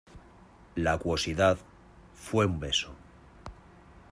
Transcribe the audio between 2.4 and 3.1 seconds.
un beso...